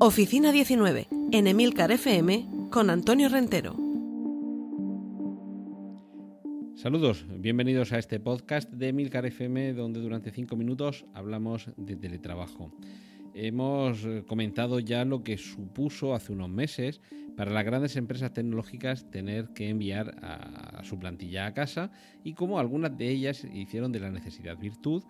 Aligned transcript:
Oficina 0.00 0.52
19, 0.52 1.08
en 1.32 1.48
Emilcar 1.48 1.90
FM, 1.90 2.46
con 2.70 2.88
Antonio 2.88 3.28
Rentero. 3.28 3.74
Saludos, 6.76 7.26
bienvenidos 7.28 7.92
a 7.92 7.98
este 7.98 8.20
podcast 8.20 8.70
de 8.70 8.90
Emilcar 8.90 9.26
FM, 9.26 9.72
donde 9.72 9.98
durante 9.98 10.30
cinco 10.30 10.54
minutos 10.54 11.04
hablamos 11.14 11.70
de 11.76 11.96
teletrabajo. 11.96 12.72
Hemos 13.34 14.04
eh, 14.04 14.22
comentado 14.24 14.78
ya 14.78 15.04
lo 15.04 15.24
que 15.24 15.36
supuso 15.36 16.14
hace 16.14 16.32
unos 16.32 16.48
meses 16.48 17.00
para 17.36 17.50
las 17.50 17.64
grandes 17.64 17.96
empresas 17.96 18.32
tecnológicas 18.32 19.10
tener 19.10 19.48
que 19.48 19.68
enviar 19.68 20.14
a, 20.22 20.84
su 20.84 21.00
plantilla 21.00 21.46
a 21.46 21.54
casa 21.54 21.90
y 22.22 22.34
cómo 22.34 22.60
algunas 22.60 22.96
de 22.96 23.08
ellas 23.10 23.44
hicieron 23.52 23.90
de 23.90 23.98
la 23.98 24.12
necesidad 24.12 24.56
virtud 24.56 25.02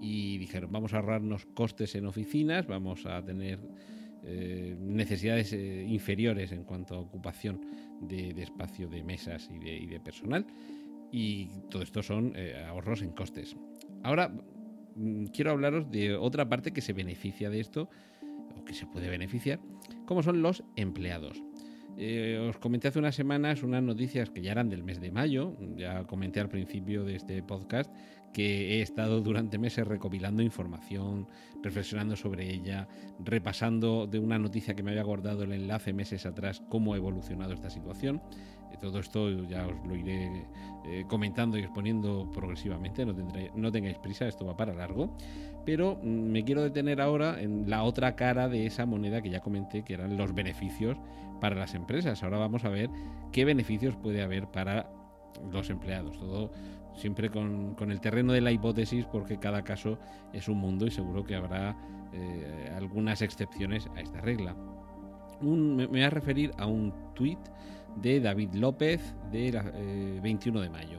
y 0.00 0.38
dijeron 0.38 0.72
vamos 0.72 0.94
a 0.94 0.96
ahorrarnos 0.96 1.46
costes 1.46 1.94
en 1.94 2.06
oficinas, 2.06 2.66
vamos 2.66 3.06
a 3.06 3.24
tener 3.24 3.60
eh, 4.24 4.76
necesidades 4.78 5.52
eh, 5.52 5.84
inferiores 5.86 6.52
en 6.52 6.64
cuanto 6.64 6.94
a 6.94 7.00
ocupación 7.00 7.60
de, 8.00 8.30
espacio 8.42 8.88
de 8.88 9.02
mesas 9.02 9.48
y 9.50 9.86
de, 9.86 10.00
personal 10.00 10.46
y 11.10 11.46
todo 11.70 11.82
esto 11.82 12.02
son 12.02 12.34
ahorros 12.66 13.02
en 13.02 13.12
costes. 13.12 13.54
Ahora 14.02 14.32
Mm, 14.94 15.26
quiero 15.26 15.52
hablaros 15.52 15.90
de 15.90 16.14
otra 16.16 16.48
parte 16.48 16.72
que 16.72 16.80
se 16.80 16.92
beneficia 16.92 17.50
de 17.50 17.60
esto, 17.60 17.88
o 18.56 18.64
que 18.64 18.74
se 18.74 18.86
puede 18.86 19.08
beneficiar, 19.08 19.60
como 20.06 20.22
son 20.22 20.42
los 20.42 20.64
empleados. 20.76 21.42
Eh, 21.98 22.38
os 22.48 22.56
comenté 22.56 22.88
hace 22.88 22.98
unas 22.98 23.14
semanas 23.14 23.62
unas 23.62 23.82
noticias 23.82 24.30
que 24.30 24.40
ya 24.40 24.52
eran 24.52 24.70
del 24.70 24.82
mes 24.82 25.00
de 25.00 25.10
mayo, 25.10 25.56
ya 25.76 26.04
comenté 26.04 26.40
al 26.40 26.48
principio 26.48 27.04
de 27.04 27.16
este 27.16 27.42
podcast 27.42 27.92
que 28.32 28.78
he 28.78 28.82
estado 28.82 29.20
durante 29.20 29.58
meses 29.58 29.86
recopilando 29.86 30.42
información, 30.42 31.28
reflexionando 31.62 32.16
sobre 32.16 32.52
ella, 32.52 32.88
repasando 33.18 34.06
de 34.06 34.18
una 34.18 34.38
noticia 34.38 34.74
que 34.74 34.82
me 34.82 34.90
había 34.90 35.02
guardado 35.02 35.44
el 35.44 35.52
enlace 35.52 35.92
meses 35.92 36.26
atrás 36.26 36.62
cómo 36.68 36.94
ha 36.94 36.96
evolucionado 36.96 37.52
esta 37.52 37.70
situación. 37.70 38.22
Eh, 38.72 38.76
todo 38.80 38.98
esto 38.98 39.28
ya 39.44 39.66
os 39.66 39.86
lo 39.86 39.94
iré 39.94 40.46
eh, 40.84 41.04
comentando 41.08 41.58
y 41.58 41.60
exponiendo 41.60 42.30
progresivamente, 42.32 43.06
no, 43.54 43.70
tengáis 43.70 43.98
prisa, 43.98 44.26
esto 44.26 44.46
va 44.46 44.56
para 44.56 44.72
largo. 44.72 45.16
Pero 45.64 45.98
mm, 46.02 46.08
me 46.08 46.44
quiero 46.44 46.62
detener 46.62 47.00
ahora 47.00 47.40
en 47.40 47.68
la 47.68 47.84
otra 47.84 48.16
cara 48.16 48.48
de 48.48 48.66
esa 48.66 48.86
moneda 48.86 49.22
que 49.22 49.30
ya 49.30 49.40
comenté, 49.40 49.84
que 49.84 49.94
eran 49.94 50.16
los 50.16 50.34
beneficios 50.34 50.96
para 51.40 51.56
las 51.56 51.74
empresas. 51.74 52.22
Ahora 52.22 52.38
vamos 52.38 52.64
a 52.64 52.70
ver 52.70 52.88
qué 53.30 53.44
beneficios 53.44 53.96
puede 53.96 54.22
haber 54.22 54.46
para 54.46 55.01
los 55.50 55.70
empleados. 55.70 56.18
Todo 56.18 56.50
siempre 56.94 57.30
con, 57.30 57.76
el 57.90 58.00
terreno 58.00 58.32
de 58.32 58.40
la 58.40 58.52
hipótesis, 58.52 59.06
porque 59.06 59.38
cada 59.38 59.62
caso 59.62 59.98
es 60.32 60.48
un 60.48 60.58
mundo 60.58 60.86
y 60.86 60.90
seguro 60.90 61.24
que 61.24 61.34
habrá 61.34 61.76
eh, 62.12 62.70
algunas 62.76 63.22
excepciones 63.22 63.88
a 63.96 64.00
esta 64.00 64.20
regla. 64.20 64.54
me, 65.40 65.86
voy 65.86 66.02
a 66.02 66.10
referir 66.10 66.52
a 66.58 66.66
un 66.66 66.92
tuit 67.14 67.38
de 67.96 68.20
David 68.20 68.54
López 68.54 69.14
de 69.30 70.20
21 70.22 70.58
eh, 70.58 70.62
de 70.62 70.70
mayo 70.70 70.98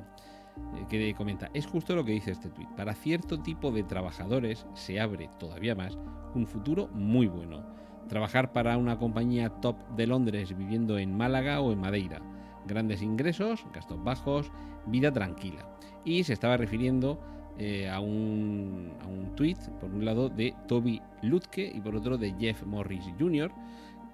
eh, 0.76 0.86
que 0.90 1.14
comenta, 1.16 1.50
es 1.54 1.66
justo 1.66 1.96
lo 1.96 2.06
que 2.06 2.12
dice 2.12 2.32
este 2.32 2.50
tuit, 2.50 2.70
para 2.76 2.94
cierto 2.94 3.40
tipo 3.40 3.72
de 3.72 3.84
trabajadores 3.84 4.68
se 4.74 5.00
abre 5.00 5.30
todavía 5.40 5.74
más 5.74 5.98
un 6.36 6.46
futuro 6.46 6.88
muy 6.90 7.28
bueno 7.28 7.64
trabajar 8.08 8.52
para 8.52 8.78
una 8.78 8.98
compañía 8.98 9.50
top 9.50 9.76
de 9.96 10.08
Londres 10.08 10.56
viviendo 10.56 10.98
en 10.98 11.16
Málaga 11.16 11.62
o 11.62 11.72
en 11.72 11.80
Madeira. 11.80 12.22
Grandes 12.68 13.02
ingresos, 13.02 13.66
gastos 13.74 14.04
bajos, 14.04 14.52
vida 14.88 15.12
tranquila. 15.12 15.68
Y 16.06 16.24
se 16.24 16.34
estaba 16.34 16.58
refiriendo 16.58 17.20
eh, 17.58 17.90
a 17.90 18.00
un, 18.00 18.94
a 19.02 19.08
un 19.08 19.36
tweet, 19.36 19.58
por 19.80 19.90
un 19.92 20.06
lado, 20.06 20.30
de 20.30 20.56
Toby 20.68 21.02
Lutke 21.22 21.72
y 21.74 21.80
por 21.80 21.96
otro 21.96 22.18
de 22.18 22.34
Jeff 22.40 22.64
Morris 22.64 23.06
Jr., 23.20 23.52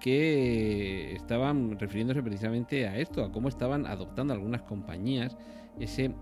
que 0.00 1.14
estaban 1.14 1.78
refiriéndose 1.78 2.22
precisamente 2.22 2.88
a 2.88 2.96
esto, 2.98 3.22
a 3.22 3.30
cómo 3.30 3.48
estaban 3.48 3.86
adoptando 3.86 4.32
algunas 4.32 4.62
compañías 4.62 5.36
ese 5.78 6.12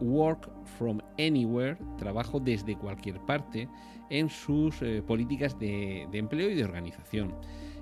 work 0.00 0.50
from 0.78 1.00
anywhere, 1.18 1.76
trabajo 1.98 2.40
desde 2.40 2.76
cualquier 2.76 3.20
parte, 3.20 3.68
en 4.10 4.28
sus 4.28 4.80
eh, 4.82 5.02
políticas 5.06 5.58
de, 5.58 6.08
empleo 6.12 6.50
y 6.50 6.54
de 6.54 6.64
organización. 6.64 7.34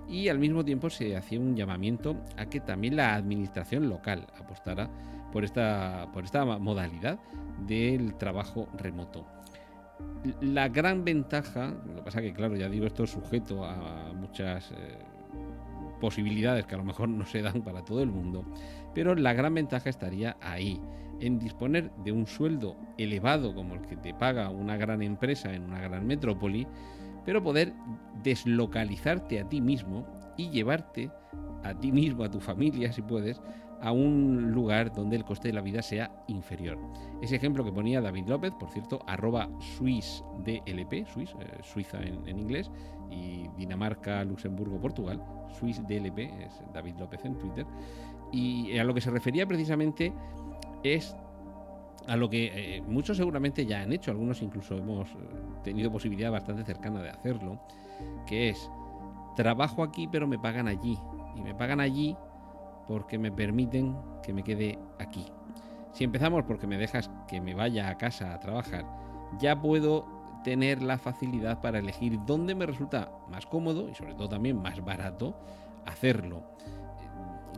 Y 0.08 0.28
al 0.28 0.38
mismo 0.38 0.64
tiempo 0.64 0.88
se 0.90 1.16
hacía 1.16 1.40
un 1.40 1.56
llamamiento 1.56 2.16
a 2.36 2.46
que 2.46 2.60
también 2.60 2.96
la 2.96 3.14
administración 3.14 3.88
local 3.88 4.26
apostara 4.38 4.88
por 5.32 5.44
esta, 5.44 6.08
por 6.12 6.24
esta 6.24 6.44
modalidad 6.44 7.18
del 7.66 8.14
trabajo 8.14 8.68
remoto. 8.78 9.26
La 10.40 10.68
gran 10.68 11.04
ventaja, 11.04 11.74
lo 11.86 11.96
que 11.96 12.02
pasa 12.02 12.20
que 12.20 12.32
claro, 12.32 12.56
ya 12.56 12.68
digo, 12.68 12.86
esto 12.86 13.04
es 13.04 13.10
sujeto 13.10 13.64
a 13.64 14.12
muchas 14.12 14.70
eh, 14.72 14.98
posibilidades 16.00 16.66
que 16.66 16.74
a 16.74 16.78
lo 16.78 16.84
mejor 16.84 17.08
no 17.08 17.24
se 17.26 17.42
dan 17.42 17.62
para 17.62 17.84
todo 17.84 18.02
el 18.02 18.10
mundo, 18.10 18.44
pero 18.94 19.14
la 19.14 19.32
gran 19.32 19.54
ventaja 19.54 19.88
estaría 19.88 20.36
ahí, 20.40 20.80
en 21.20 21.38
disponer 21.38 21.90
de 22.04 22.12
un 22.12 22.26
sueldo 22.26 22.76
elevado 22.98 23.54
como 23.54 23.74
el 23.74 23.82
que 23.82 23.96
te 23.96 24.12
paga 24.12 24.50
una 24.50 24.76
gran 24.76 25.02
empresa 25.02 25.52
en 25.52 25.62
una 25.62 25.80
gran 25.80 26.06
metrópoli, 26.06 26.66
pero 27.26 27.42
poder 27.42 27.74
deslocalizarte 28.22 29.40
a 29.40 29.48
ti 29.48 29.60
mismo 29.60 30.06
y 30.38 30.48
llevarte 30.48 31.10
a 31.64 31.74
ti 31.74 31.92
mismo, 31.92 32.24
a 32.24 32.30
tu 32.30 32.40
familia, 32.40 32.92
si 32.92 33.02
puedes, 33.02 33.42
a 33.82 33.92
un 33.92 34.52
lugar 34.52 34.92
donde 34.92 35.16
el 35.16 35.24
coste 35.24 35.48
de 35.48 35.54
la 35.54 35.60
vida 35.60 35.82
sea 35.82 36.10
inferior. 36.28 36.78
Ese 37.20 37.36
ejemplo 37.36 37.64
que 37.64 37.72
ponía 37.72 38.00
David 38.00 38.28
López, 38.28 38.52
por 38.58 38.70
cierto, 38.70 39.00
arroba 39.06 39.50
SwissDLP, 39.76 41.06
Swiss, 41.12 41.34
eh, 41.40 41.58
Suiza 41.62 41.98
en, 42.00 42.26
en, 42.26 42.38
inglés, 42.38 42.70
y 43.10 43.48
Dinamarca, 43.56 44.24
Luxemburgo, 44.24 44.80
Portugal, 44.80 45.22
SwissDLP, 45.58 46.18
es 46.18 46.62
David 46.72 46.94
López 46.98 47.24
en 47.24 47.36
Twitter, 47.36 47.66
y 48.32 48.78
a 48.78 48.84
lo 48.84 48.94
que 48.94 49.00
se 49.00 49.10
refería 49.10 49.46
precisamente 49.46 50.12
es 50.82 51.16
a 52.06 52.16
lo 52.16 52.30
que 52.30 52.76
eh, 52.76 52.82
muchos 52.82 53.16
seguramente 53.16 53.66
ya 53.66 53.82
han 53.82 53.92
hecho, 53.92 54.10
algunos 54.10 54.40
incluso 54.42 54.76
hemos 54.76 55.08
eh, 55.10 55.14
tenido 55.64 55.90
posibilidad 55.90 56.30
bastante 56.30 56.64
cercana 56.64 57.02
de 57.02 57.10
hacerlo, 57.10 57.60
que 58.26 58.50
es 58.50 58.70
trabajo 59.34 59.82
aquí 59.82 60.06
pero 60.06 60.26
me 60.26 60.38
pagan 60.38 60.68
allí 60.68 60.98
y 61.34 61.40
me 61.40 61.54
pagan 61.54 61.80
allí 61.80 62.16
porque 62.86 63.18
me 63.18 63.32
permiten 63.32 63.96
que 64.22 64.32
me 64.32 64.42
quede 64.42 64.78
aquí. 64.98 65.26
Si 65.92 66.04
empezamos 66.04 66.44
porque 66.44 66.66
me 66.66 66.78
dejas 66.78 67.10
que 67.26 67.40
me 67.40 67.54
vaya 67.54 67.88
a 67.88 67.96
casa 67.96 68.34
a 68.34 68.38
trabajar, 68.40 68.84
ya 69.40 69.60
puedo 69.60 70.06
tener 70.44 70.82
la 70.82 70.98
facilidad 70.98 71.60
para 71.60 71.80
elegir 71.80 72.20
dónde 72.24 72.54
me 72.54 72.66
resulta 72.66 73.10
más 73.28 73.46
cómodo 73.46 73.88
y 73.88 73.94
sobre 73.94 74.14
todo 74.14 74.28
también 74.28 74.60
más 74.62 74.84
barato 74.84 75.36
hacerlo 75.86 76.44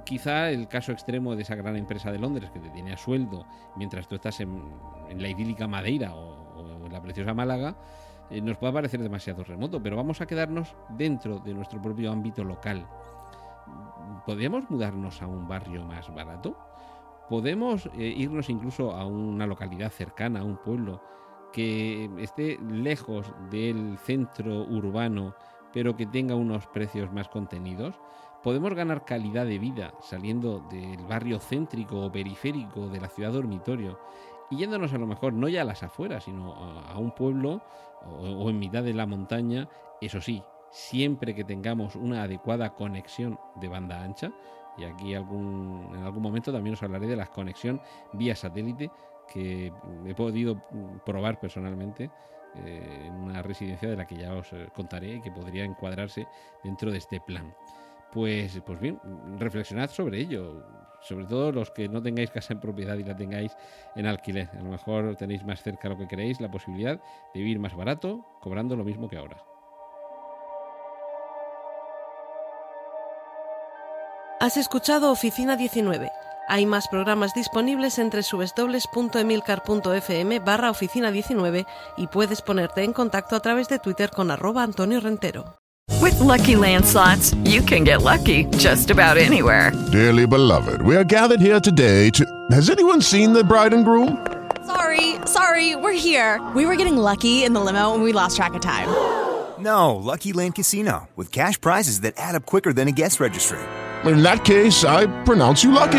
quizá 0.08 0.48
el 0.48 0.68
caso 0.68 0.90
extremo 0.92 1.36
de 1.36 1.42
esa 1.42 1.54
gran 1.54 1.76
empresa 1.76 2.10
de 2.10 2.18
Londres 2.18 2.50
que 2.50 2.58
te 2.58 2.70
tiene 2.70 2.94
a 2.94 2.96
sueldo 2.96 3.44
mientras 3.76 4.08
tú 4.08 4.14
estás 4.14 4.40
en, 4.40 4.62
la 5.14 5.28
idílica 5.28 5.68
Madeira 5.68 6.14
o, 6.14 6.86
en 6.86 6.90
la 6.90 7.02
preciosa 7.02 7.34
Málaga, 7.34 7.76
eh, 8.30 8.40
nos 8.40 8.56
puede 8.56 8.72
parecer 8.72 9.02
demasiado 9.02 9.44
remoto, 9.44 9.82
pero 9.82 9.96
vamos 9.96 10.22
a 10.22 10.26
quedarnos 10.26 10.74
dentro 10.88 11.40
de 11.40 11.52
nuestro 11.52 11.82
propio 11.82 12.10
ámbito 12.10 12.42
local. 12.42 12.88
¿Podemos 14.24 14.70
mudarnos 14.70 15.20
a 15.20 15.26
un 15.26 15.46
barrio 15.46 15.84
más 15.84 16.12
barato? 16.14 16.56
¿Podemos 17.28 17.90
eh, 17.98 18.06
irnos 18.16 18.48
incluso 18.48 18.92
a 18.92 19.04
una 19.04 19.46
localidad 19.46 19.90
cercana, 19.90 20.40
a 20.40 20.44
un 20.44 20.56
pueblo 20.56 21.02
que 21.52 22.08
esté 22.16 22.58
lejos 22.70 23.30
del 23.50 23.98
centro 23.98 24.62
urbano, 24.62 25.34
pero 25.72 25.96
que 25.96 26.06
tenga 26.06 26.34
unos 26.34 26.66
precios 26.66 27.12
más 27.12 27.28
contenidos? 27.28 27.94
podemos 28.42 28.74
ganar 28.74 29.04
calidad 29.04 29.46
de 29.46 29.58
vida 29.58 29.94
saliendo 30.00 30.60
del 30.70 31.04
barrio 31.06 31.40
céntrico 31.40 32.00
o 32.00 32.12
periférico 32.12 32.88
de 32.88 33.00
la 33.00 33.08
ciudad 33.08 33.32
dormitorio 33.32 33.98
y 34.50 34.56
yéndonos 34.56 34.92
a 34.92 34.98
lo 34.98 35.06
mejor 35.06 35.32
no 35.32 35.48
ya 35.48 35.62
a 35.62 35.64
las 35.64 35.82
afueras, 35.82 36.24
sino 36.24 36.54
a, 36.54 36.96
un 36.98 37.10
pueblo 37.12 37.60
o, 38.06 38.48
en 38.48 38.58
mitad 38.58 38.82
de 38.82 38.94
la 38.94 39.06
montaña, 39.06 39.68
eso 40.00 40.20
sí, 40.20 40.42
siempre 40.70 41.34
que 41.34 41.44
tengamos 41.44 41.96
una 41.96 42.22
adecuada 42.22 42.74
conexión 42.74 43.38
de 43.56 43.68
banda 43.68 44.02
ancha, 44.02 44.32
y 44.78 44.84
aquí 44.84 45.14
algún, 45.14 45.90
en 45.94 46.04
algún 46.04 46.22
momento 46.22 46.52
también 46.52 46.74
os 46.74 46.82
hablaré 46.82 47.08
de 47.08 47.16
la 47.16 47.26
conexión 47.26 47.80
vía 48.12 48.36
satélite 48.36 48.90
que 49.30 49.72
he 50.06 50.14
podido 50.14 50.62
probar 51.04 51.38
personalmente 51.40 52.10
eh, 52.56 53.04
en 53.06 53.14
una 53.14 53.42
residencia 53.42 53.88
de 53.88 53.96
la 53.96 54.06
que 54.06 54.16
ya 54.16 54.34
os 54.34 54.52
eh, 54.52 54.68
contaré 54.74 55.14
y 55.14 55.20
que 55.20 55.30
podría 55.30 55.64
encuadrarse 55.64 56.26
dentro 56.64 56.90
de 56.90 56.98
este 56.98 57.20
plan. 57.20 57.54
Pues, 58.12 58.60
pues 58.64 58.80
bien, 58.80 58.98
reflexionad 59.38 59.90
sobre 59.90 60.18
ello, 60.18 60.64
sobre 61.02 61.26
todo 61.26 61.52
los 61.52 61.70
que 61.70 61.88
no 61.88 62.02
tengáis 62.02 62.30
casa 62.30 62.54
en 62.54 62.60
propiedad 62.60 62.96
y 62.96 63.04
la 63.04 63.14
tengáis 63.14 63.54
en 63.94 64.06
alquiler. 64.06 64.48
A 64.52 64.62
lo 64.62 64.70
mejor 64.70 65.14
tenéis 65.16 65.44
más 65.44 65.62
cerca 65.62 65.88
lo 65.88 65.98
que 65.98 66.08
queréis, 66.08 66.40
la 66.40 66.50
posibilidad 66.50 66.98
de 67.34 67.40
vivir 67.40 67.58
más 67.58 67.74
barato, 67.76 68.24
cobrando 68.40 68.76
lo 68.76 68.84
mismo 68.84 69.08
que 69.08 69.18
ahora. 69.18 69.44
Has 74.40 74.56
escuchado 74.56 75.10
Oficina 75.10 75.56
19. 75.56 76.10
Hay 76.50 76.64
más 76.64 76.88
programas 76.88 77.34
disponibles 77.34 77.98
entre 77.98 78.22
www.emilcar.fm 78.22 80.38
barra 80.42 80.70
oficina 80.70 81.10
19 81.10 81.66
y 81.98 82.06
puedes 82.06 82.40
ponerte 82.40 82.84
en 82.84 82.94
contacto 82.94 83.36
a 83.36 83.40
través 83.40 83.68
de 83.68 83.78
Twitter 83.78 84.08
con 84.08 84.30
arroba 84.30 84.62
Antonio 84.62 84.98
Rentero. 85.00 85.58
With 86.00 86.18
Lucky 86.20 86.56
Land 86.56 86.86
slots, 86.86 87.34
you 87.44 87.62
can 87.62 87.84
get 87.84 88.00
lucky 88.02 88.46
just 88.56 88.90
about 88.90 89.18
anywhere. 89.18 89.72
Dearly 89.92 90.26
beloved, 90.26 90.80
we 90.80 90.96
are 90.96 91.04
gathered 91.04 91.42
here 91.42 91.60
today 91.60 92.08
to. 92.12 92.24
Has 92.50 92.70
anyone 92.70 93.02
seen 93.02 93.34
the 93.34 93.44
bride 93.44 93.74
and 93.74 93.84
groom? 93.84 94.16
Sorry, 94.64 95.16
sorry, 95.26 95.76
we're 95.76 95.92
here. 95.92 96.40
We 96.54 96.64
were 96.64 96.76
getting 96.76 96.96
lucky 96.96 97.44
in 97.44 97.52
the 97.52 97.60
limo 97.60 97.92
and 97.92 98.02
we 98.02 98.12
lost 98.12 98.36
track 98.36 98.54
of 98.54 98.62
time. 98.62 98.88
No, 99.58 99.96
Lucky 99.96 100.32
Land 100.32 100.54
Casino, 100.54 101.08
with 101.16 101.32
cash 101.32 101.60
prizes 101.60 102.02
that 102.02 102.14
add 102.16 102.36
up 102.36 102.46
quicker 102.46 102.72
than 102.72 102.86
a 102.86 102.92
guest 102.92 103.18
registry. 103.18 103.58
In 104.04 104.22
that 104.22 104.44
case, 104.44 104.84
I 104.84 105.08
pronounce 105.24 105.64
you 105.64 105.72
lucky. 105.72 105.98